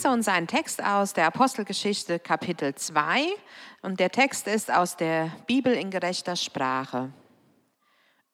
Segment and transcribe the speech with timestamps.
[0.00, 3.26] Lese uns einen Text aus der Apostelgeschichte Kapitel 2
[3.82, 7.12] und der Text ist aus der Bibel in gerechter Sprache.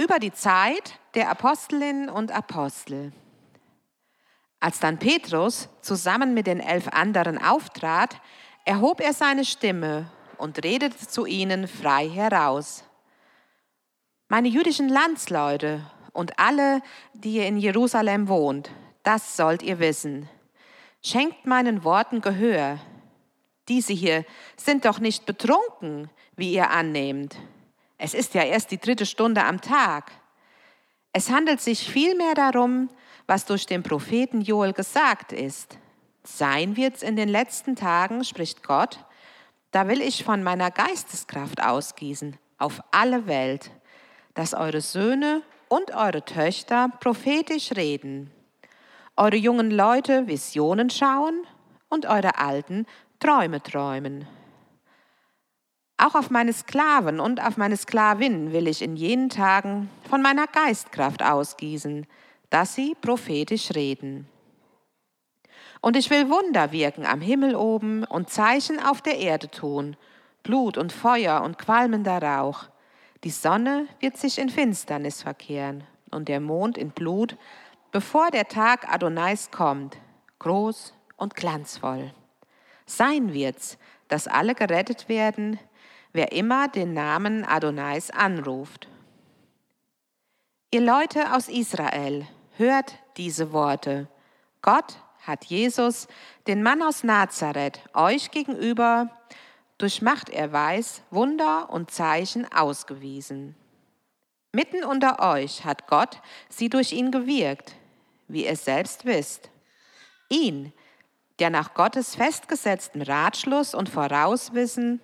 [0.00, 3.12] Über die Zeit der Apostelinnen und Apostel.
[4.60, 8.14] Als dann Petrus zusammen mit den elf anderen auftrat,
[8.64, 10.08] erhob er seine Stimme
[10.38, 12.84] und redete zu ihnen frei heraus.
[14.28, 16.80] Meine jüdischen Landsleute und alle,
[17.12, 18.70] die ihr in Jerusalem wohnt,
[19.02, 20.28] das sollt ihr wissen.
[21.08, 22.80] Schenkt meinen Worten Gehör.
[23.68, 24.24] Diese hier
[24.56, 27.36] sind doch nicht betrunken, wie ihr annehmt.
[27.96, 30.10] Es ist ja erst die dritte Stunde am Tag.
[31.12, 32.90] Es handelt sich vielmehr darum,
[33.28, 35.78] was durch den Propheten Joel gesagt ist.
[36.24, 38.98] Sein wird's in den letzten Tagen, spricht Gott,
[39.70, 43.70] da will ich von meiner Geisteskraft ausgießen auf alle Welt,
[44.34, 48.32] dass eure Söhne und eure Töchter prophetisch reden
[49.16, 51.46] eure jungen Leute Visionen schauen
[51.88, 52.86] und eure Alten
[53.18, 54.26] Träume träumen.
[55.98, 60.46] Auch auf meine Sklaven und auf meine Sklavinnen will ich in jenen Tagen von meiner
[60.46, 62.06] Geistkraft ausgießen,
[62.50, 64.28] dass sie prophetisch reden.
[65.80, 69.96] Und ich will Wunder wirken am Himmel oben und Zeichen auf der Erde tun,
[70.42, 72.64] Blut und Feuer und qualmender Rauch.
[73.24, 77.36] Die Sonne wird sich in Finsternis verkehren und der Mond in Blut,
[77.96, 79.96] bevor der Tag Adonais kommt,
[80.38, 82.12] groß und glanzvoll.
[82.84, 83.78] Sein wird's,
[84.08, 85.58] dass alle gerettet werden,
[86.12, 88.86] wer immer den Namen Adonais anruft.
[90.70, 92.26] Ihr Leute aus Israel,
[92.58, 94.08] hört diese Worte.
[94.60, 96.06] Gott hat Jesus,
[96.46, 99.08] den Mann aus Nazareth, euch gegenüber
[99.78, 103.56] durch Macht er Wunder und Zeichen ausgewiesen.
[104.52, 106.20] Mitten unter euch hat Gott
[106.50, 107.74] sie durch ihn gewirkt,
[108.28, 109.50] wie ihr selbst wisst.
[110.28, 110.72] Ihn,
[111.38, 115.00] der nach Gottes festgesetztem Ratschluss und Vorauswissen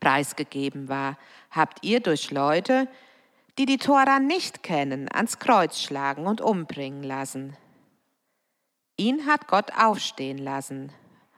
[0.00, 1.18] preisgegeben war,
[1.50, 2.88] habt ihr durch Leute,
[3.58, 7.56] die die Tora nicht kennen, ans Kreuz schlagen und umbringen lassen.
[8.96, 10.92] Ihn hat Gott aufstehen lassen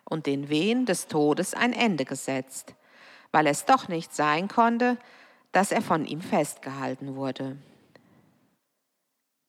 [0.05, 2.75] und den Wehen des Todes ein Ende gesetzt,
[3.33, 4.99] weil es doch nicht sein konnte,
[5.53, 7.57] dass er von ihm festgehalten wurde.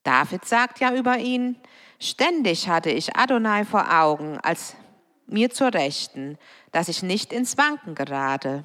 [0.08, 1.58] David sagt ja über ihn,
[2.00, 4.78] ständig hatte ich Adonai vor Augen, als
[5.26, 6.38] mir zur Rechten,
[6.72, 8.64] dass ich nicht ins Wanken gerate.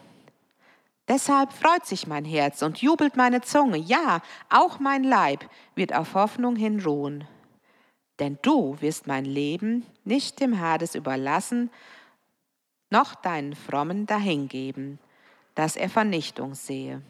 [1.08, 5.44] Deshalb freut sich mein Herz und jubelt meine Zunge, ja, auch mein Leib
[5.74, 7.26] wird auf Hoffnung hin ruhen.
[8.20, 11.70] Denn du wirst mein Leben nicht dem Hades überlassen,
[12.88, 15.00] noch deinen Frommen dahingeben,
[15.56, 17.02] dass er Vernichtung sehe.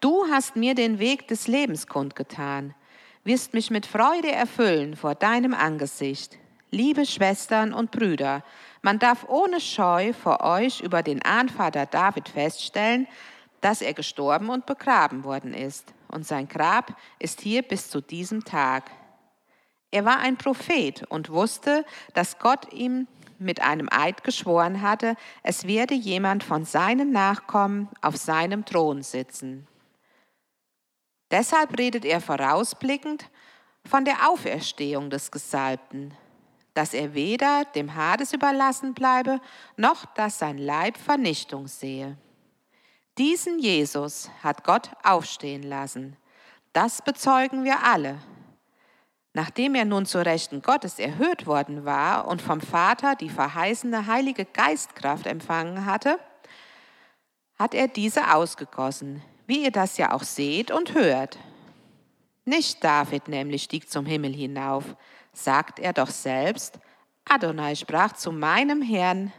[0.00, 2.74] Du hast mir den Weg des Lebens kundgetan,
[3.24, 6.38] wirst mich mit Freude erfüllen vor deinem Angesicht.
[6.70, 8.42] Liebe Schwestern und Brüder,
[8.80, 13.06] man darf ohne Scheu vor euch über den Ahnvater David feststellen,
[13.60, 18.44] dass er gestorben und begraben worden ist, und sein Grab ist hier bis zu diesem
[18.44, 18.90] Tag.
[19.90, 21.84] Er war ein Prophet und wusste,
[22.14, 23.06] dass Gott ihm
[23.38, 29.66] mit einem Eid geschworen hatte, es werde jemand von seinen Nachkommen auf seinem Thron sitzen.
[31.32, 33.28] Deshalb redet er vorausblickend
[33.86, 36.14] von der Auferstehung des Gesalbten,
[36.74, 39.40] dass er weder dem Hades überlassen bleibe,
[39.76, 42.18] noch dass sein Leib Vernichtung sehe.
[43.16, 46.16] Diesen Jesus hat Gott aufstehen lassen.
[46.74, 48.18] Das bezeugen wir alle.
[49.34, 54.44] Nachdem er nun zur Rechten Gottes erhöht worden war und vom Vater die verheißene Heilige
[54.44, 56.18] Geistkraft empfangen hatte,
[57.58, 61.38] hat er diese ausgegossen, wie ihr das ja auch seht und hört.
[62.44, 64.96] Nicht David nämlich stieg zum Himmel hinauf,
[65.32, 66.78] sagt er doch selbst,
[67.28, 69.32] Adonai sprach zu meinem Herrn,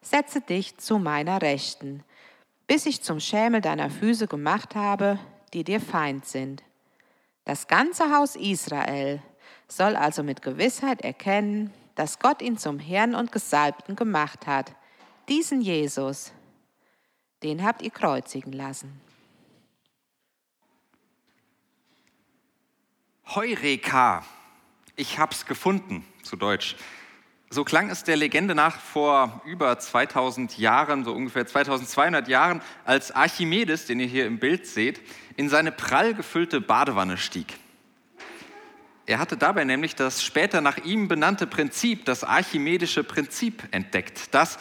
[0.00, 2.04] setze dich zu meiner Rechten,
[2.66, 5.18] bis ich zum Schämel deiner Füße gemacht habe,
[5.52, 6.62] die dir Feind sind.
[7.44, 9.20] Das ganze Haus Israel
[9.68, 14.74] soll also mit Gewissheit erkennen, dass Gott ihn zum Herrn und Gesalbten gemacht hat,
[15.28, 16.32] diesen Jesus,
[17.42, 19.00] den habt ihr kreuzigen lassen.
[23.26, 24.24] Heureka!
[24.96, 26.76] Ich hab's gefunden, zu Deutsch.
[27.48, 33.12] So klang es der Legende nach vor über 2000 Jahren, so ungefähr 2200 Jahren, als
[33.12, 35.00] Archimedes, den ihr hier im Bild seht,
[35.36, 37.54] in seine prall gefüllte Badewanne stieg.
[39.06, 44.58] Er hatte dabei nämlich das später nach ihm benannte Prinzip, das archimedische Prinzip, entdeckt, das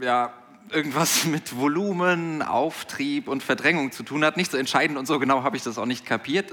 [0.00, 0.32] ja,
[0.70, 4.36] irgendwas mit Volumen, Auftrieb und Verdrängung zu tun hat.
[4.36, 6.52] Nicht so entscheidend und so genau habe ich das auch nicht kapiert.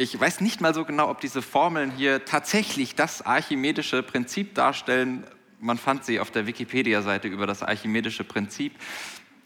[0.00, 5.26] Ich weiß nicht mal so genau, ob diese Formeln hier tatsächlich das archimedische Prinzip darstellen.
[5.58, 8.74] Man fand sie auf der Wikipedia-Seite über das archimedische Prinzip.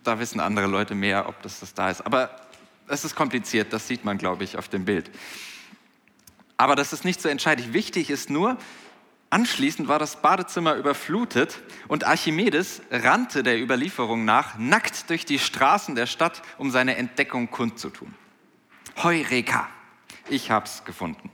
[0.05, 2.03] Da wissen andere Leute mehr, ob das, das da ist.
[2.03, 2.37] Aber
[2.87, 5.11] es ist kompliziert, das sieht man, glaube ich, auf dem Bild.
[6.59, 7.73] Aber das ist nicht so entscheidend.
[7.73, 8.59] Wichtig ist nur,
[9.31, 15.95] anschließend war das Badezimmer überflutet und Archimedes rannte der Überlieferung nach nackt durch die Straßen
[15.95, 18.15] der Stadt, um seine Entdeckung kundzutun.
[19.03, 19.71] Heureka!
[20.29, 21.31] Ich habe es gefunden.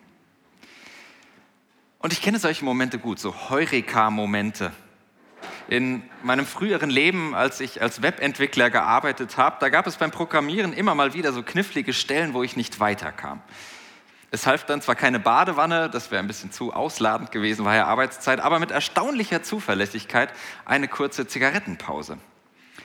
[1.99, 4.73] Und ich kenne solche Momente gut, so Heureka-Momente.
[5.69, 10.73] In meinem früheren Leben, als ich als Webentwickler gearbeitet habe, da gab es beim Programmieren
[10.73, 13.43] immer mal wieder so knifflige Stellen, wo ich nicht weiterkam.
[14.31, 17.87] Es half dann zwar keine Badewanne, das wäre ein bisschen zu ausladend gewesen, war ja
[17.87, 20.31] Arbeitszeit, aber mit erstaunlicher Zuverlässigkeit
[20.65, 22.19] eine kurze Zigarettenpause.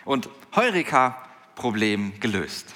[0.06, 1.18] Und Heureka,
[1.56, 2.74] Problem gelöst.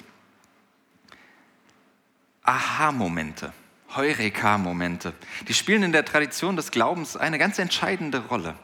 [2.47, 3.51] Aha-Momente,
[3.93, 5.13] Heureka-Momente,
[5.49, 8.55] die spielen in der Tradition des Glaubens eine ganz entscheidende Rolle.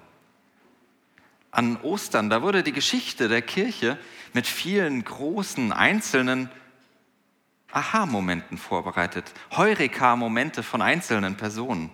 [1.52, 4.00] An Ostern, da wurde die Geschichte der Kirche
[4.32, 6.50] mit vielen großen einzelnen
[7.74, 11.90] Aha-Momenten vorbereitet, Heureka-Momente von einzelnen Personen.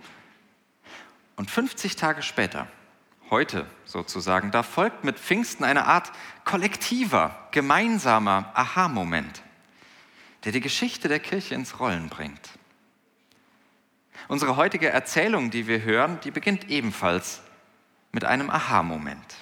[1.34, 2.68] Und 50 Tage später,
[3.30, 6.12] heute sozusagen, da folgt mit Pfingsten eine Art
[6.44, 9.42] kollektiver, gemeinsamer Aha-Moment
[10.44, 12.50] der die Geschichte der Kirche ins Rollen bringt.
[14.28, 17.42] Unsere heutige Erzählung, die wir hören, die beginnt ebenfalls
[18.12, 19.36] mit einem Aha-Moment.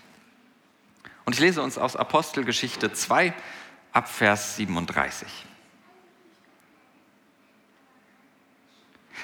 [1.24, 3.34] Und ich lese uns aus Apostelgeschichte 2
[3.92, 5.28] ab Vers 37.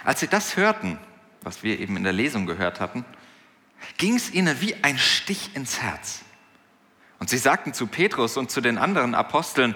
[0.04, 0.98] Als sie das hörten,
[1.42, 3.04] was wir eben in der Lesung gehört hatten,
[3.96, 6.22] ging es ihnen wie ein Stich ins Herz.
[7.18, 9.74] Und sie sagten zu Petrus und zu den anderen Aposteln,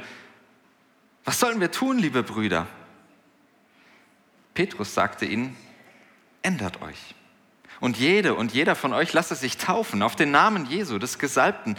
[1.29, 2.67] was sollen wir tun, liebe Brüder?
[4.55, 5.55] Petrus sagte ihnen,
[6.41, 7.15] ändert euch.
[7.81, 11.77] Und jede und jeder von euch lasse sich taufen auf den Namen Jesu, des Gesalbten,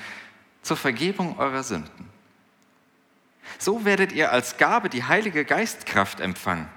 [0.62, 2.10] zur Vergebung eurer Sünden.
[3.58, 6.70] So werdet ihr als Gabe die Heilige Geistkraft empfangen.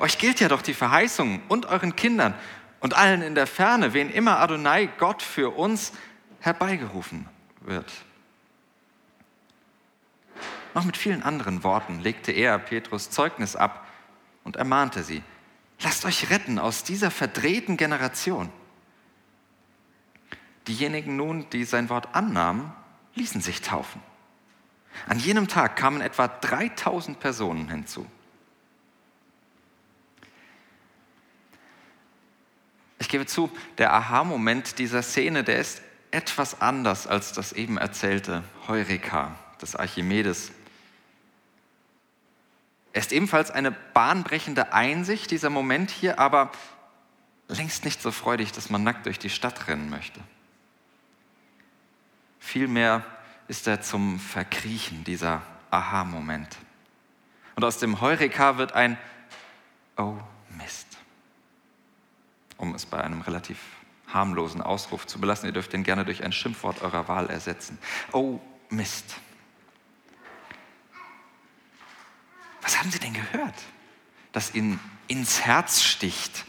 [0.00, 2.34] Euch gilt ja doch die Verheißung und euren Kindern
[2.80, 5.92] und allen in der Ferne, wen immer Adonai Gott für uns
[6.40, 7.28] herbeigerufen
[7.60, 7.92] wird.
[10.74, 13.86] Noch mit vielen anderen Worten legte er Petrus Zeugnis ab
[14.44, 15.22] und ermahnte sie,
[15.80, 18.50] lasst euch retten aus dieser verdrehten Generation.
[20.68, 22.72] Diejenigen nun, die sein Wort annahmen,
[23.14, 24.00] ließen sich taufen.
[25.06, 28.06] An jenem Tag kamen etwa 3000 Personen hinzu.
[32.98, 35.82] Ich gebe zu, der Aha-Moment dieser Szene, der ist
[36.12, 40.52] etwas anders als das eben erzählte Heureka des Archimedes.
[42.92, 46.50] Er ist ebenfalls eine bahnbrechende Einsicht, dieser Moment hier, aber
[47.48, 50.20] längst nicht so freudig, dass man nackt durch die Stadt rennen möchte.
[52.38, 53.04] Vielmehr
[53.48, 56.56] ist er zum Verkriechen, dieser Aha-Moment.
[57.56, 58.98] Und aus dem Heureka wird ein
[59.96, 60.16] Oh
[60.50, 60.86] Mist.
[62.56, 63.58] Um es bei einem relativ
[64.08, 67.78] harmlosen Ausruf zu belassen, ihr dürft den gerne durch ein Schimpfwort eurer Wahl ersetzen.
[68.12, 69.16] Oh Mist.
[72.62, 73.54] Was haben Sie denn gehört,
[74.32, 76.44] das Ihnen ins Herz sticht?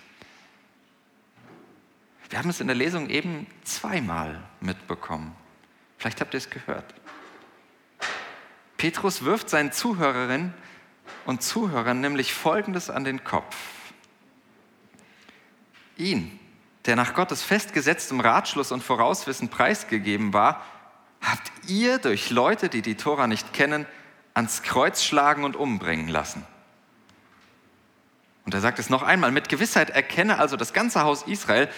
[2.29, 5.35] Wir haben es in der Lesung eben zweimal mitbekommen.
[5.97, 6.93] Vielleicht habt ihr es gehört.
[8.77, 10.53] Petrus wirft seinen Zuhörerinnen
[11.25, 13.55] und Zuhörern nämlich Folgendes an den Kopf.
[15.95, 16.39] Ihn,
[16.85, 20.65] der nach Gottes festgesetztem Ratschluss und Vorauswissen preisgegeben war,
[21.21, 23.85] habt ihr durch Leute, die die Tora nicht kennen,
[24.33, 26.45] ans Kreuz schlagen und umbringen lassen.
[28.45, 31.69] Und er sagt es noch einmal, mit Gewissheit erkenne also das ganze Haus Israel,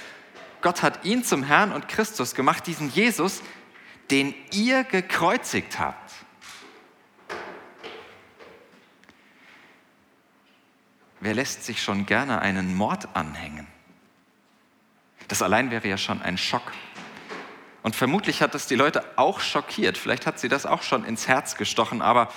[0.61, 3.43] Gott hat ihn zum Herrn und Christus gemacht, diesen Jesus,
[4.09, 6.11] den ihr gekreuzigt habt.
[11.19, 13.67] Wer lässt sich schon gerne einen Mord anhängen?
[15.27, 16.71] Das allein wäre ja schon ein Schock.
[17.85, 19.95] Und vermutlich hat das die Leute auch schockiert.
[19.95, 22.29] Vielleicht hat sie das auch schon ins Herz gestochen, aber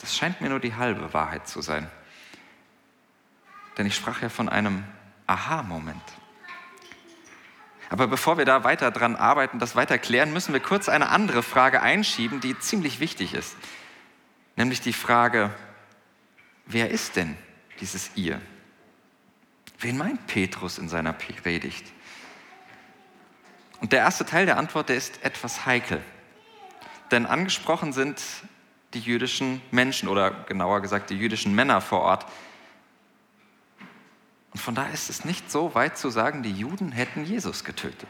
[0.00, 1.90] das scheint mir nur die halbe Wahrheit zu sein.
[3.78, 4.84] Denn ich sprach ja von einem
[5.26, 6.02] Aha-Moment.
[7.88, 11.42] Aber bevor wir da weiter dran arbeiten, das weiter klären, müssen wir kurz eine andere
[11.42, 13.56] Frage einschieben, die ziemlich wichtig ist.
[14.56, 15.54] Nämlich die Frage,
[16.66, 17.34] wer ist denn
[17.80, 18.42] dieses ihr?
[19.78, 21.90] Wen meint Petrus in seiner Predigt?
[23.80, 26.02] Und der erste Teil der Antwort, der ist etwas heikel.
[27.10, 28.22] Denn angesprochen sind
[28.94, 32.26] die jüdischen Menschen oder genauer gesagt die jüdischen Männer vor Ort.
[34.52, 38.08] Und von daher ist es nicht so weit zu sagen, die Juden hätten Jesus getötet.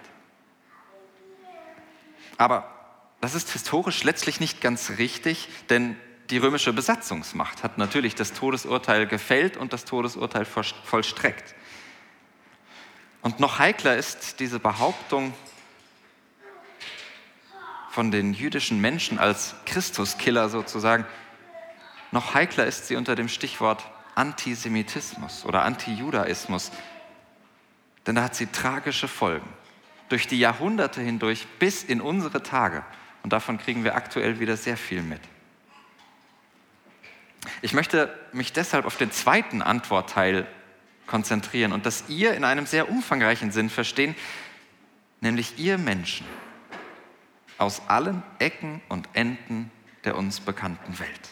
[2.39, 2.75] Aber
[3.21, 5.97] das ist historisch letztlich nicht ganz richtig, denn
[6.31, 11.55] die römische Besatzungsmacht hat natürlich das Todesurteil gefällt und das Todesurteil vollstreckt.
[13.21, 15.35] Und noch heikler ist diese Behauptung
[17.91, 21.05] von den jüdischen Menschen als Christuskiller sozusagen,
[22.13, 26.71] noch heikler ist sie unter dem Stichwort Antisemitismus oder Antijudaismus.
[28.07, 29.49] Denn da hat sie tragische Folgen.
[30.09, 32.85] Durch die Jahrhunderte hindurch bis in unsere Tage.
[33.23, 35.21] Und davon kriegen wir aktuell wieder sehr viel mit.
[37.63, 40.47] Ich möchte mich deshalb auf den zweiten Antwortteil
[41.07, 44.15] konzentrieren und das ihr in einem sehr umfangreichen Sinn verstehen,
[45.21, 46.27] nämlich ihr Menschen
[47.61, 49.71] aus allen Ecken und Enden
[50.05, 51.29] der uns bekannten Welt.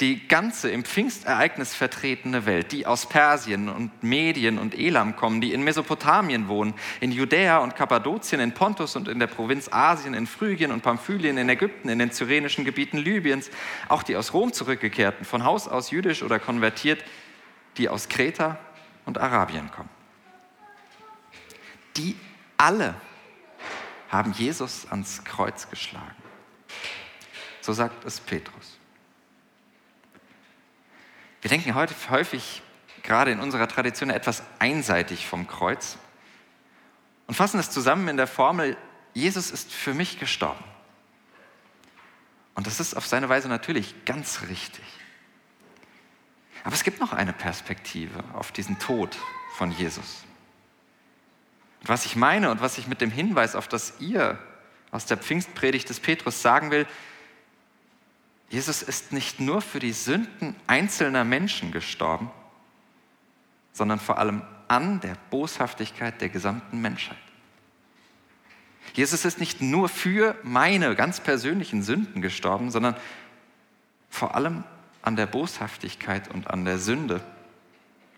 [0.00, 5.52] Die ganze im Pfingstereignis vertretene Welt, die aus Persien und Medien und Elam kommen, die
[5.52, 10.26] in Mesopotamien wohnen, in Judäa und Kappadokien, in Pontus und in der Provinz Asien, in
[10.26, 13.50] Phrygien und Pamphylien, in Ägypten, in den cyrenischen Gebieten Libyens,
[13.88, 17.04] auch die aus Rom zurückgekehrten, von Haus aus jüdisch oder konvertiert,
[17.76, 18.58] die aus Kreta
[19.04, 19.90] und Arabien kommen.
[21.96, 22.16] Die
[22.56, 22.94] alle
[24.12, 26.22] haben Jesus ans Kreuz geschlagen.
[27.62, 28.78] So sagt es Petrus.
[31.40, 32.62] Wir denken heute häufig,
[33.02, 35.96] gerade in unserer Tradition, etwas einseitig vom Kreuz
[37.26, 38.76] und fassen es zusammen in der Formel,
[39.14, 40.62] Jesus ist für mich gestorben.
[42.54, 44.84] Und das ist auf seine Weise natürlich ganz richtig.
[46.64, 49.16] Aber es gibt noch eine Perspektive auf diesen Tod
[49.56, 50.24] von Jesus.
[51.82, 54.38] Und was ich meine und was ich mit dem Hinweis auf das Ihr
[54.92, 56.86] aus der Pfingstpredigt des Petrus sagen will,
[58.50, 62.30] Jesus ist nicht nur für die Sünden einzelner Menschen gestorben,
[63.72, 67.16] sondern vor allem an der Boshaftigkeit der gesamten Menschheit.
[68.94, 72.94] Jesus ist nicht nur für meine ganz persönlichen Sünden gestorben, sondern
[74.08, 74.64] vor allem
[75.00, 77.22] an der Boshaftigkeit und an der Sünde,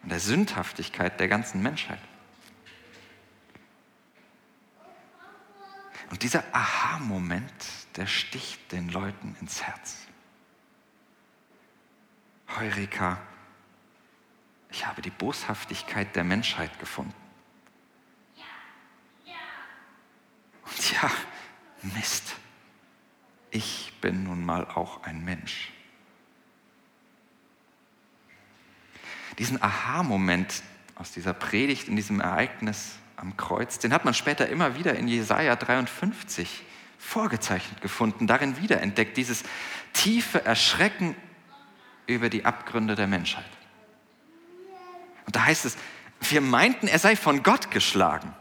[0.03, 2.01] an der Sündhaftigkeit der ganzen Menschheit.
[6.15, 7.51] Und dieser Aha-Moment,
[7.97, 10.07] der sticht den Leuten ins Herz.
[12.57, 13.21] Heureka,
[14.71, 17.13] ich habe die Boshaftigkeit der Menschheit gefunden.
[20.63, 21.11] Und ja,
[21.83, 22.37] Mist,
[23.51, 25.73] ich bin nun mal auch ein Mensch.
[29.41, 30.63] Diesen Aha-Moment
[30.95, 35.09] aus dieser Predigt, in diesem Ereignis am Kreuz, den hat man später immer wieder in
[35.09, 36.65] Jesaja 53
[36.99, 39.45] vorgezeichnet gefunden, darin wiederentdeckt, dieses
[39.93, 41.15] tiefe Erschrecken
[42.07, 43.45] über die Abgründe der Menschheit.
[45.27, 45.77] Und da heißt es,
[46.21, 48.35] wir meinten, er sei von Gott geschlagen,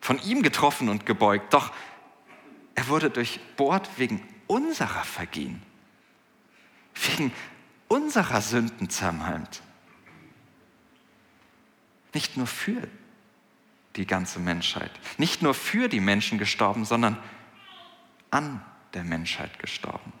[0.00, 1.72] von ihm getroffen und gebeugt, doch
[2.74, 5.62] er wurde durchbohrt wegen unserer Vergehen,
[6.94, 7.32] wegen
[7.88, 9.62] unserer Sünden zermalmt.
[12.14, 12.88] Nicht nur für
[13.96, 17.18] die ganze Menschheit, nicht nur für die Menschen gestorben, sondern
[18.30, 20.12] an der Menschheit gestorben.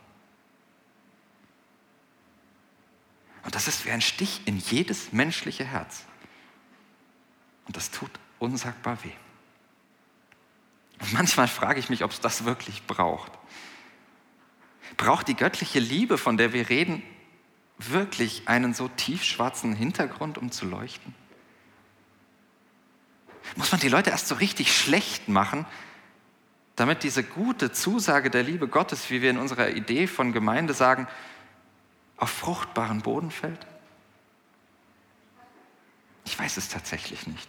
[3.44, 6.04] Und das ist wie ein Stich in jedes menschliche Herz.
[7.66, 9.12] Und das tut unsagbar weh.
[11.00, 13.32] Und manchmal frage ich mich, ob es das wirklich braucht.
[14.96, 17.02] Braucht die göttliche Liebe, von der wir reden,
[17.78, 21.14] wirklich einen so tiefschwarzen Hintergrund, um zu leuchten?
[23.56, 25.66] Muss man die Leute erst so richtig schlecht machen,
[26.76, 31.06] damit diese gute Zusage der Liebe Gottes, wie wir in unserer Idee von Gemeinde sagen,
[32.16, 33.66] auf fruchtbaren Boden fällt?
[36.24, 37.48] Ich weiß es tatsächlich nicht.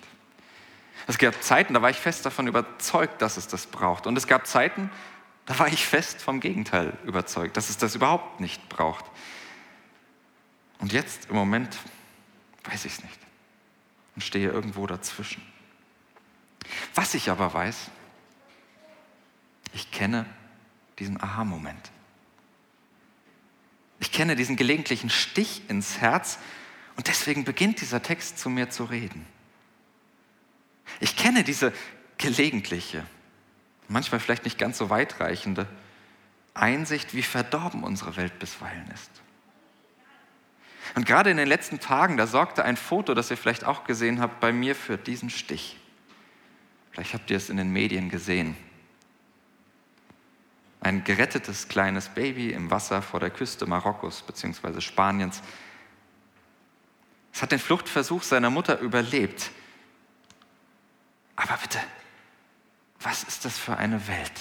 [1.08, 4.08] Es gab Zeiten, da war ich fest davon überzeugt, dass es das braucht.
[4.08, 4.90] Und es gab Zeiten,
[5.46, 9.06] da war ich fest vom Gegenteil überzeugt, dass es das überhaupt nicht braucht.
[10.80, 11.78] Und jetzt im Moment
[12.66, 13.20] weiß ich es nicht
[14.16, 15.42] und stehe irgendwo dazwischen.
[16.96, 17.90] Was ich aber weiß,
[19.74, 20.26] ich kenne
[21.00, 21.92] diesen Aha-Moment.
[24.00, 26.38] Ich kenne diesen gelegentlichen Stich ins Herz
[26.96, 29.26] und deswegen beginnt dieser Text zu mir zu reden.
[31.00, 31.74] Ich kenne diese
[32.18, 33.04] gelegentliche,
[33.88, 35.68] manchmal vielleicht nicht ganz so weitreichende
[36.54, 39.10] Einsicht, wie verdorben unsere Welt bisweilen ist.
[40.96, 44.20] Und gerade in den letzten Tagen, da sorgte ein Foto, das ihr vielleicht auch gesehen
[44.20, 45.80] habt, bei mir für diesen Stich.
[46.94, 48.56] Vielleicht habt ihr es in den Medien gesehen.
[50.80, 54.80] Ein gerettetes kleines Baby im Wasser vor der Küste Marokkos bzw.
[54.80, 55.42] Spaniens.
[57.34, 59.50] Es hat den Fluchtversuch seiner Mutter überlebt.
[61.36, 61.80] Aber bitte,
[63.00, 64.40] was ist das für eine Welt,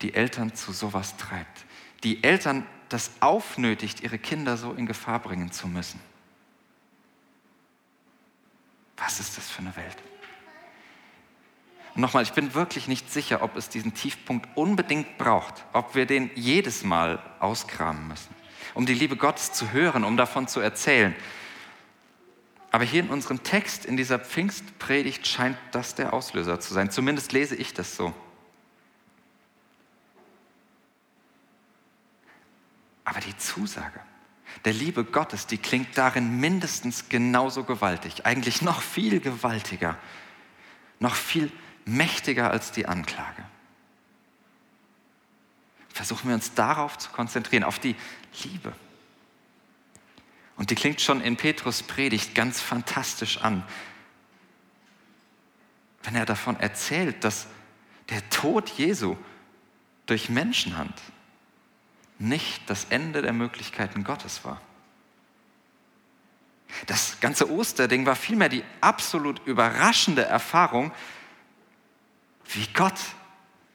[0.00, 1.66] die Eltern zu sowas treibt?
[2.04, 6.00] Die Eltern das aufnötigt, ihre Kinder so in Gefahr bringen zu müssen.
[8.96, 9.98] Was ist das für eine Welt?
[11.94, 16.06] Und nochmal, ich bin wirklich nicht sicher, ob es diesen Tiefpunkt unbedingt braucht, ob wir
[16.06, 18.34] den jedes Mal auskramen müssen,
[18.74, 21.14] um die Liebe Gottes zu hören, um davon zu erzählen.
[22.72, 26.90] Aber hier in unserem Text, in dieser Pfingstpredigt, scheint das der Auslöser zu sein.
[26.90, 28.12] Zumindest lese ich das so.
[33.04, 34.00] Aber die Zusage
[34.64, 39.98] der Liebe Gottes, die klingt darin mindestens genauso gewaltig, eigentlich noch viel gewaltiger,
[41.00, 41.52] noch viel
[41.84, 43.44] mächtiger als die Anklage.
[45.92, 47.94] Versuchen wir uns darauf zu konzentrieren, auf die
[48.42, 48.72] Liebe.
[50.56, 53.64] Und die klingt schon in Petrus Predigt ganz fantastisch an,
[56.02, 57.46] wenn er davon erzählt, dass
[58.10, 59.16] der Tod Jesu
[60.06, 61.00] durch Menschenhand
[62.18, 64.60] nicht das Ende der Möglichkeiten Gottes war.
[66.86, 70.92] Das ganze Osterding war vielmehr die absolut überraschende Erfahrung,
[72.48, 72.98] wie Gott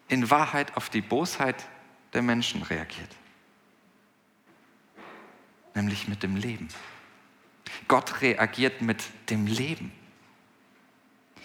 [0.08, 1.68] in Wahrheit auf die Bosheit
[2.14, 3.16] der Menschen reagiert.
[5.76, 6.68] Nämlich mit dem Leben.
[7.88, 9.92] Gott reagiert mit dem Leben.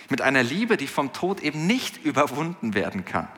[0.09, 3.29] Mit einer Liebe, die vom Tod eben nicht überwunden werden kann.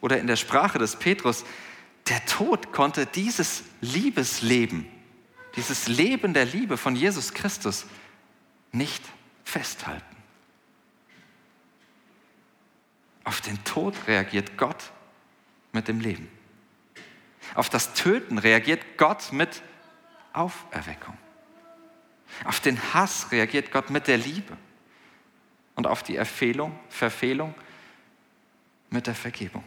[0.00, 1.44] Oder in der Sprache des Petrus,
[2.08, 4.86] der Tod konnte dieses Liebesleben,
[5.56, 7.84] dieses Leben der Liebe von Jesus Christus
[8.72, 9.02] nicht
[9.44, 10.07] festhalten.
[13.28, 14.90] Auf den Tod reagiert Gott
[15.72, 16.30] mit dem Leben.
[17.54, 19.62] Auf das Töten reagiert Gott mit
[20.32, 21.14] Auferweckung.
[22.44, 24.56] Auf den Hass reagiert Gott mit der Liebe.
[25.74, 27.54] Und auf die Erfehlung, Verfehlung
[28.88, 29.62] mit der Vergebung.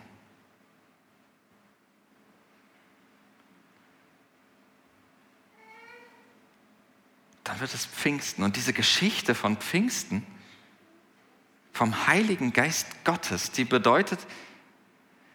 [7.43, 8.43] dann wird es Pfingsten.
[8.43, 10.25] Und diese Geschichte von Pfingsten,
[11.71, 14.19] vom Heiligen Geist Gottes, die bedeutet,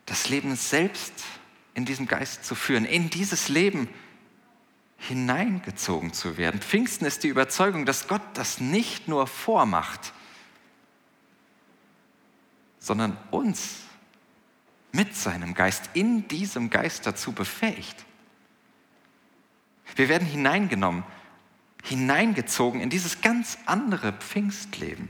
[0.05, 1.13] das Leben selbst
[1.75, 3.89] in diesem Geist zu führen, in dieses Leben
[4.99, 6.61] hineingezogen zu werden.
[6.61, 10.13] Pfingsten ist die Überzeugung, dass Gott das nicht nur vormacht,
[12.79, 13.81] sondern uns
[14.93, 18.05] mit seinem Geist in diesem Geist dazu befähigt.
[19.97, 21.05] Wir werden hineingenommen
[21.87, 25.09] hineingezogen in dieses ganz andere Pfingstleben.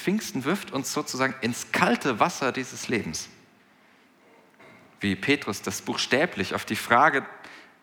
[0.00, 3.28] Pfingsten wirft uns sozusagen ins kalte Wasser dieses Lebens.
[5.00, 7.26] Wie Petrus das buchstäblich auf die Frage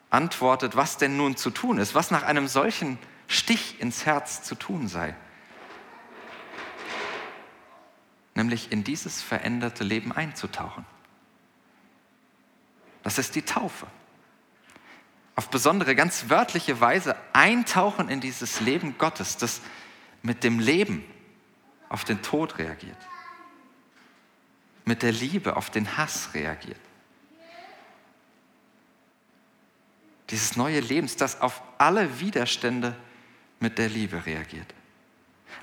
[0.10, 4.56] antwortet, was denn nun zu tun ist, was nach einem solchen Stich ins Herz zu
[4.56, 5.16] tun sei.
[8.36, 10.86] Nämlich in dieses veränderte Leben einzutauchen.
[13.04, 13.88] Das ist die Taufe
[15.38, 19.62] auf besondere, ganz wörtliche Weise eintauchen in dieses Leben Gottes, das
[20.24, 21.06] mit dem Leben
[21.90, 22.98] auf den Tod reagiert,
[24.86, 26.80] mit der Liebe auf den Hass reagiert.
[30.30, 32.96] Dieses neue Lebens, das auf alle Widerstände
[33.60, 34.74] mit der Liebe reagiert.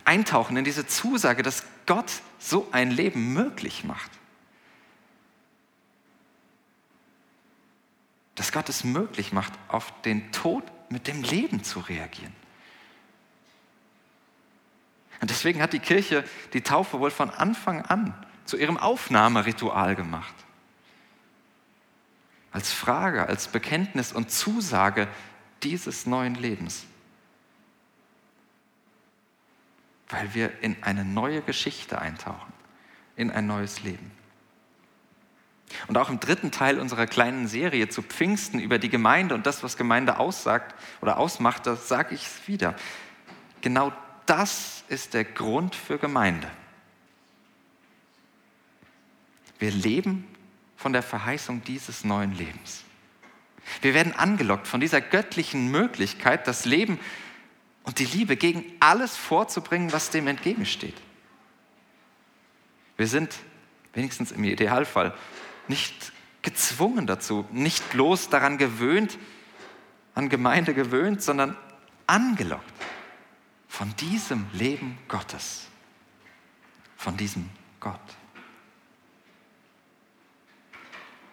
[0.05, 4.11] Eintauchen in diese Zusage, dass Gott so ein Leben möglich macht.
[8.35, 12.33] dass Gott es möglich macht, auf den Tod mit dem Leben zu reagieren.
[15.25, 18.13] Und deswegen hat die Kirche die Taufe wohl von Anfang an
[18.45, 20.35] zu ihrem Aufnahmeritual gemacht.
[22.53, 25.09] Als Frage, als Bekenntnis und Zusage
[25.63, 26.85] dieses neuen Lebens.
[30.11, 32.53] Weil wir in eine neue Geschichte eintauchen,
[33.17, 34.11] in ein neues Leben.
[35.89, 39.63] Und auch im dritten Teil unserer kleinen Serie zu Pfingsten über die Gemeinde und das,
[39.63, 42.75] was Gemeinde aussagt oder ausmacht, das sage ich wieder.
[43.63, 43.91] Genau
[44.27, 46.51] das ist der Grund für Gemeinde.
[49.59, 50.27] Wir leben
[50.77, 52.85] von der Verheißung dieses neuen Lebens.
[53.81, 56.99] Wir werden angelockt von dieser göttlichen Möglichkeit, das Leben
[57.85, 60.97] und die Liebe gegen alles vorzubringen, was dem entgegensteht.
[62.97, 63.35] Wir sind,
[63.95, 65.15] wenigstens im Idealfall,
[65.69, 69.19] nicht gezwungen dazu, nicht bloß daran gewöhnt,
[70.15, 71.57] an Gemeinde gewöhnt, sondern
[72.07, 72.74] angelockt
[73.75, 75.67] von diesem Leben Gottes,
[76.97, 77.99] von diesem Gott.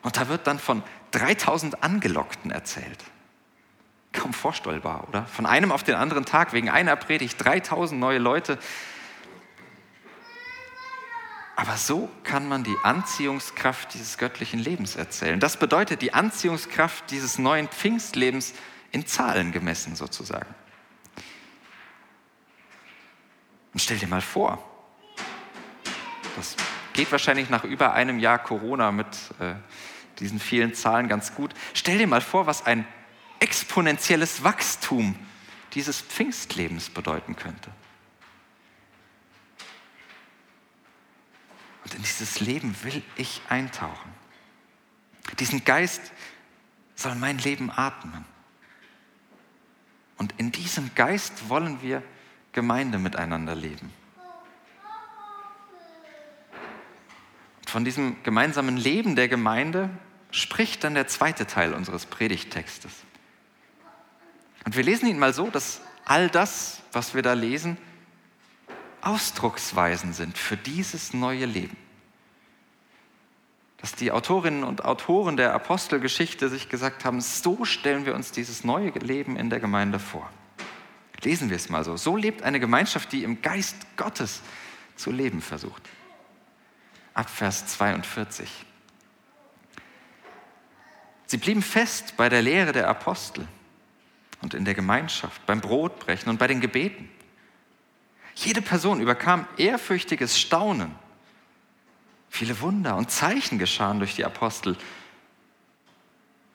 [0.01, 2.97] Und da wird dann von 3000 Angelockten erzählt.
[4.11, 5.27] Kaum vorstellbar, oder?
[5.27, 8.57] Von einem auf den anderen Tag, wegen einer Predigt, 3000 neue Leute.
[11.55, 15.39] Aber so kann man die Anziehungskraft dieses göttlichen Lebens erzählen.
[15.39, 18.55] Das bedeutet die Anziehungskraft dieses neuen Pfingstlebens
[18.91, 20.55] in Zahlen gemessen sozusagen.
[23.73, 24.63] Und stell dir mal vor,
[26.35, 26.55] das
[26.93, 29.07] geht wahrscheinlich nach über einem Jahr Corona mit
[29.39, 29.53] äh,
[30.19, 31.53] diesen vielen Zahlen ganz gut.
[31.73, 32.85] Stell dir mal vor, was ein
[33.39, 35.15] exponentielles Wachstum
[35.73, 37.71] dieses Pfingstlebens bedeuten könnte.
[41.83, 44.11] Und in dieses Leben will ich eintauchen.
[45.39, 46.11] Diesen Geist
[46.95, 48.25] soll mein Leben atmen.
[50.17, 52.03] Und in diesem Geist wollen wir
[52.51, 53.93] Gemeinde miteinander leben.
[57.65, 59.89] Von diesem gemeinsamen Leben der Gemeinde
[60.31, 62.91] spricht dann der zweite Teil unseres Predigttextes.
[64.65, 67.77] Und wir lesen ihn mal so, dass all das, was wir da lesen,
[69.01, 71.77] Ausdrucksweisen sind für dieses neue Leben.
[73.77, 78.63] Dass die Autorinnen und Autoren der Apostelgeschichte sich gesagt haben, so stellen wir uns dieses
[78.63, 80.29] neue Leben in der Gemeinde vor.
[81.23, 81.97] Lesen wir es mal so.
[81.97, 84.41] So lebt eine Gemeinschaft, die im Geist Gottes
[84.95, 85.83] zu leben versucht.
[87.13, 88.49] Ab Vers 42.
[91.27, 93.47] Sie blieben fest bei der Lehre der Apostel
[94.41, 97.09] und in der Gemeinschaft, beim Brotbrechen und bei den Gebeten.
[98.35, 100.95] Jede Person überkam ehrfürchtiges Staunen.
[102.29, 104.77] Viele Wunder und Zeichen geschahen durch die Apostel.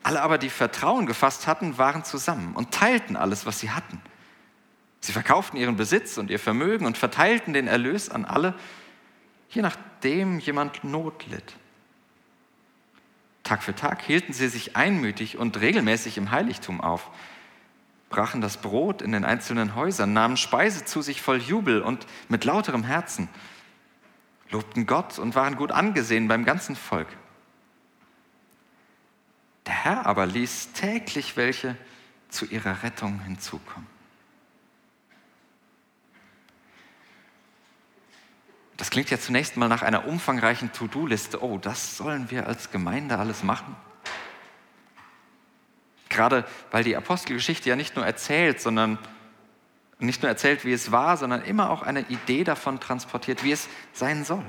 [0.02, 4.00] Alle aber, die Vertrauen gefasst hatten, waren zusammen und teilten alles, was sie hatten.
[5.06, 8.56] Sie verkauften ihren Besitz und ihr Vermögen und verteilten den Erlös an alle,
[9.50, 11.54] je nachdem jemand Not litt.
[13.44, 17.08] Tag für Tag hielten sie sich einmütig und regelmäßig im Heiligtum auf,
[18.10, 22.44] brachen das Brot in den einzelnen Häusern, nahmen Speise zu sich voll Jubel und mit
[22.44, 23.28] lauterem Herzen,
[24.50, 27.06] lobten Gott und waren gut angesehen beim ganzen Volk.
[29.66, 31.76] Der Herr aber ließ täglich welche
[32.28, 33.95] zu ihrer Rettung hinzukommen.
[38.76, 41.42] Das klingt ja zunächst mal nach einer umfangreichen To-Do-Liste.
[41.42, 43.74] Oh, das sollen wir als Gemeinde alles machen?
[46.08, 48.98] Gerade weil die Apostelgeschichte ja nicht nur erzählt, sondern
[49.98, 53.68] nicht nur erzählt, wie es war, sondern immer auch eine Idee davon transportiert, wie es
[53.92, 54.44] sein soll.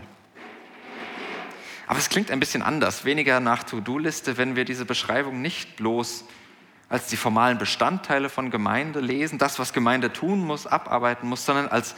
[1.87, 6.25] Aber es klingt ein bisschen anders, weniger nach To-Do-Liste, wenn wir diese Beschreibung nicht bloß
[6.89, 11.69] als die formalen Bestandteile von Gemeinde lesen, das, was Gemeinde tun muss, abarbeiten muss, sondern
[11.69, 11.95] als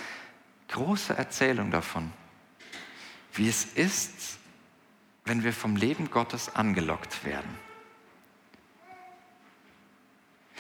[0.70, 2.12] große Erzählung davon,
[3.40, 4.38] wie es ist,
[5.24, 7.50] wenn wir vom Leben Gottes angelockt werden.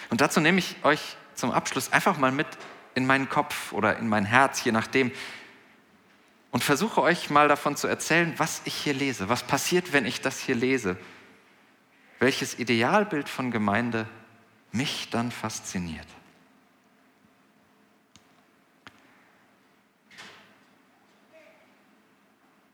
[0.10, 2.48] Und dazu nehme ich euch zum Abschluss einfach mal mit
[2.96, 5.12] in meinen Kopf oder in mein Herz, je nachdem,
[6.52, 10.22] und versuche euch mal davon zu erzählen, was ich hier lese, was passiert, wenn ich
[10.22, 10.98] das hier lese,
[12.20, 14.08] welches Idealbild von Gemeinde
[14.72, 16.08] mich dann fasziniert.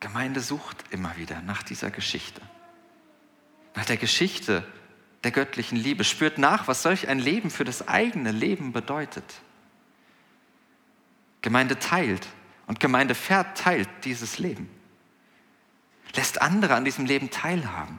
[0.06, 2.39] Gemeinde sucht immer wieder nach dieser Geschichte,
[3.74, 4.63] nach der Geschichte
[5.24, 9.24] der göttlichen Liebe, spürt nach, was solch ein Leben für das eigene Leben bedeutet.
[11.41, 12.28] Gemeinde teilt
[12.68, 14.70] und Gemeinde verteilt dieses Leben,
[16.13, 17.98] lässt andere an diesem Leben teilhaben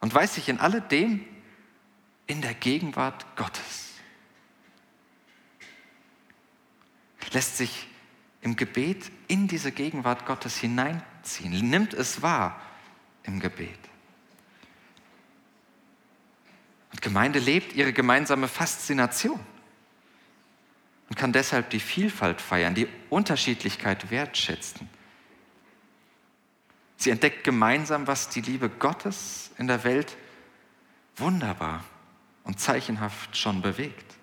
[0.00, 1.22] und weiß sich in alledem
[2.26, 3.90] in der Gegenwart Gottes.
[7.32, 7.91] Lässt sich
[8.42, 11.70] im Gebet in diese Gegenwart Gottes hineinziehen.
[11.70, 12.60] Nimmt es wahr
[13.22, 13.78] im Gebet.
[16.90, 19.40] Und Gemeinde lebt ihre gemeinsame Faszination
[21.08, 24.88] und kann deshalb die Vielfalt feiern, die Unterschiedlichkeit wertschätzen.
[26.96, 30.16] Sie entdeckt gemeinsam, was die Liebe Gottes in der Welt
[31.16, 31.84] wunderbar
[32.44, 34.16] und zeichenhaft schon bewegt.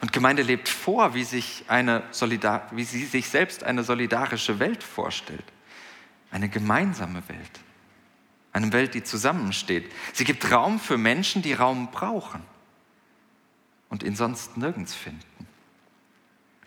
[0.00, 4.82] Und Gemeinde lebt vor, wie, sich eine Solidar wie sie sich selbst eine solidarische Welt
[4.82, 5.44] vorstellt.
[6.30, 7.60] Eine gemeinsame Welt.
[8.52, 9.90] Eine Welt, die zusammensteht.
[10.12, 12.42] Sie gibt Raum für Menschen, die Raum brauchen.
[13.88, 15.46] und ihn sonst nirgends finden.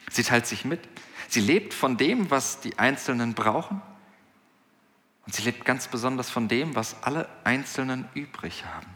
[0.10, 0.88] Sie teilt sich mit.
[1.28, 3.82] Sie lebt von dem, was die Einzelnen brauchen.
[5.26, 8.88] Und sie lebt ganz besonders von dem, was alle Einzelnen übrig haben.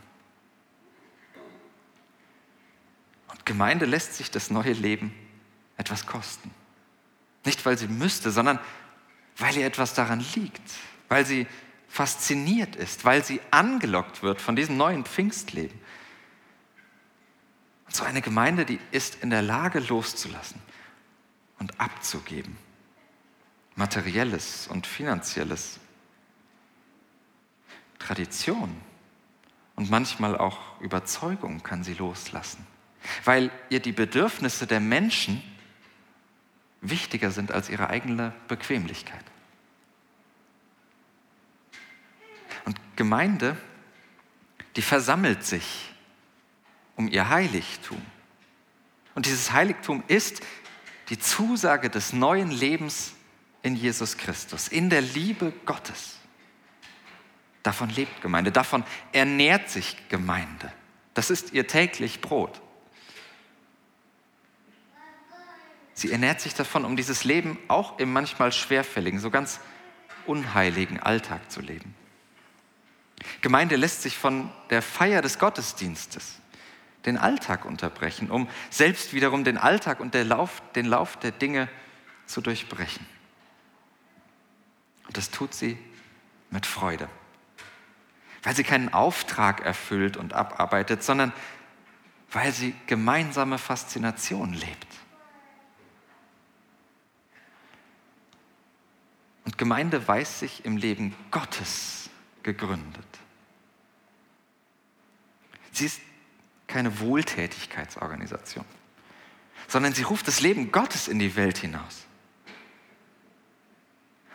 [3.28, 5.14] Und Gemeinde lässt sich das neue Leben
[5.78, 6.52] etwas kosten.
[7.46, 8.60] Nicht, weil sie müsste, sondern
[9.38, 10.62] weil ihr etwas daran liegt,
[11.10, 11.48] weil sie
[11.88, 15.78] fasziniert ist, weil sie angelockt wird von diesem neuen Pfingstleben.
[17.86, 20.62] Und so eine Gemeinde, die ist in der Lage loszulassen
[21.60, 22.58] und abzugeben.
[23.76, 25.80] Materielles und finanzielles.
[28.00, 28.76] Tradition
[29.76, 32.66] und manchmal auch Überzeugung kann sie loslassen,
[33.26, 35.42] weil ihr die Bedürfnisse der Menschen
[36.82, 39.24] wichtiger sind als ihre eigene Bequemlichkeit.
[42.66, 43.58] Und Gemeinde,
[44.76, 45.94] die versammelt sich
[46.96, 48.02] um ihr Heiligtum.
[49.16, 50.42] Und dieses Heiligtum ist
[51.10, 53.14] die Zusage des neuen Lebens
[53.62, 56.18] in Jesus Christus, in der Liebe Gottes.
[57.62, 60.72] Davon lebt Gemeinde, davon ernährt sich Gemeinde.
[61.14, 62.62] Das ist ihr täglich Brot.
[65.94, 69.60] Sie ernährt sich davon, um dieses Leben auch im manchmal schwerfälligen, so ganz
[70.26, 71.96] unheiligen Alltag zu leben.
[73.42, 76.40] Gemeinde lässt sich von der Feier des Gottesdienstes
[77.06, 81.68] den Alltag unterbrechen, um selbst wiederum den Alltag und den Lauf, den Lauf der Dinge
[82.26, 83.06] zu durchbrechen.
[85.08, 85.78] Und das tut sie
[86.50, 87.10] mit Freude,
[88.44, 91.34] weil sie keinen Auftrag erfüllt und abarbeitet, sondern
[92.32, 94.88] weil sie gemeinsame Faszination lebt.
[99.54, 102.10] Und Gemeinde weiß sich im Leben Gottes
[102.42, 103.06] gegründet.
[105.72, 106.02] Sie ist
[106.66, 108.66] keine Wohltätigkeitsorganisation,
[109.68, 112.08] sondern sie ruft das Leben Gottes in die Welt hinaus.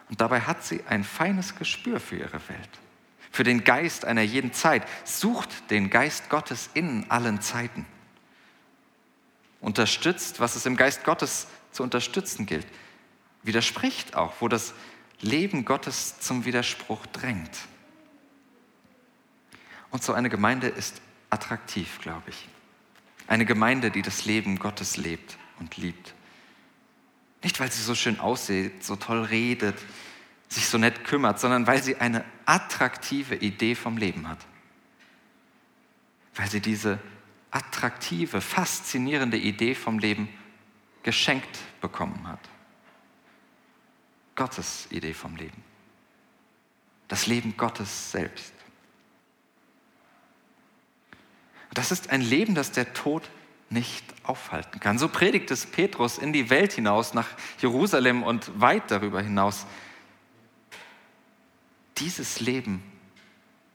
[0.09, 2.71] Und dabei hat sie ein feines Gespür für ihre Welt,
[3.33, 7.87] für den Geist einer jeden Zeit, sucht den Geist Gottes in allen Zeiten,
[9.61, 12.69] unterstützt, was es im Geist Gottes zu unterstützen gilt,
[13.43, 14.75] widerspricht auch, wo das
[15.21, 17.51] Leben Gottes zum Widerspruch drängt.
[19.91, 21.01] Und so eine Gemeinde ist
[21.31, 22.49] attraktiv, glaube ich.
[23.27, 26.15] Eine Gemeinde, die das Leben Gottes lebt und liebt.
[27.43, 29.79] Nicht, weil sie so schön aussieht, so toll redet,
[30.49, 34.39] sich so nett kümmert, sondern weil sie eine attraktive Idee vom Leben hat.
[36.35, 36.99] Weil sie diese
[37.51, 40.29] attraktive, faszinierende Idee vom Leben
[41.03, 42.41] geschenkt bekommen hat.
[44.39, 45.65] Gottes Idee vom Leben.
[47.09, 48.55] Das Leben Gottes selbst.
[51.75, 53.29] Das ist ein Leben, das der Tod
[53.69, 54.97] nicht aufhalten kann.
[54.97, 57.27] So predigt es Petrus in die Welt hinaus, nach
[57.61, 59.67] Jerusalem und weit darüber hinaus.
[61.97, 62.81] Dieses Leben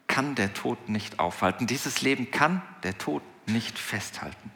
[0.06, 1.66] kann der Tod nicht aufhalten.
[1.66, 4.50] Dieses Leben kann der Tod nicht festhalten.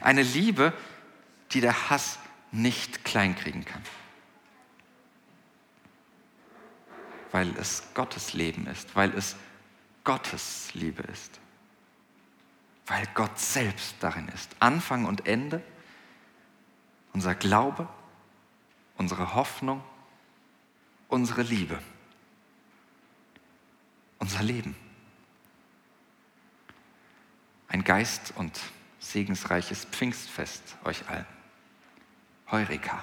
[0.00, 0.72] Eine Liebe,
[1.52, 2.18] die der Hass
[2.50, 3.82] nicht kleinkriegen kann.
[7.32, 9.36] Weil es Gottes Leben ist, weil es
[10.04, 11.40] Gottes Liebe ist
[12.86, 14.54] weil Gott selbst darin ist.
[14.58, 15.62] Anfang und Ende,
[17.12, 17.88] unser Glaube,
[18.96, 19.82] unsere Hoffnung,
[21.08, 21.78] unsere Liebe,
[24.18, 24.74] unser Leben.
[27.68, 28.60] Ein Geist und
[28.98, 31.26] segensreiches Pfingstfest euch allen.
[32.50, 33.02] Heureka.